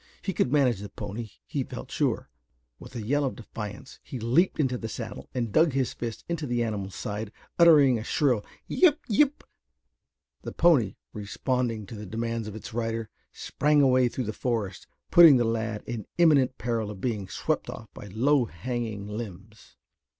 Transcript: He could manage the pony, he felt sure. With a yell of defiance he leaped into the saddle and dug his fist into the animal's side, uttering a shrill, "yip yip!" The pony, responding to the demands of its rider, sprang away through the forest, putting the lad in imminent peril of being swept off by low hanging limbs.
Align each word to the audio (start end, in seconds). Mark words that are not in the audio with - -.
He 0.23 0.33
could 0.33 0.51
manage 0.51 0.79
the 0.79 0.89
pony, 0.89 1.29
he 1.45 1.63
felt 1.63 1.91
sure. 1.91 2.31
With 2.79 2.95
a 2.95 3.03
yell 3.03 3.23
of 3.23 3.35
defiance 3.35 3.99
he 4.01 4.19
leaped 4.19 4.59
into 4.59 4.75
the 4.79 4.89
saddle 4.89 5.29
and 5.35 5.51
dug 5.51 5.73
his 5.73 5.93
fist 5.93 6.25
into 6.27 6.47
the 6.47 6.63
animal's 6.63 6.95
side, 6.95 7.31
uttering 7.59 7.99
a 7.99 8.03
shrill, 8.03 8.43
"yip 8.67 8.99
yip!" 9.07 9.43
The 10.41 10.53
pony, 10.53 10.95
responding 11.13 11.85
to 11.85 11.93
the 11.93 12.07
demands 12.07 12.47
of 12.47 12.55
its 12.55 12.73
rider, 12.73 13.11
sprang 13.31 13.83
away 13.83 14.07
through 14.09 14.23
the 14.23 14.33
forest, 14.33 14.87
putting 15.11 15.37
the 15.37 15.45
lad 15.45 15.83
in 15.85 16.07
imminent 16.17 16.57
peril 16.57 16.89
of 16.89 16.99
being 16.99 17.27
swept 17.27 17.69
off 17.69 17.87
by 17.93 18.07
low 18.07 18.45
hanging 18.45 19.07
limbs. 19.07 19.77